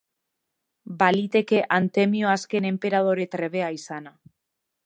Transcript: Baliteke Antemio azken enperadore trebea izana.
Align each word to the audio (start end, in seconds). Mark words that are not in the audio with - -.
Baliteke 1.01 1.59
Antemio 1.77 2.33
azken 2.33 2.69
enperadore 2.73 3.31
trebea 3.37 3.73
izana. 3.81 4.17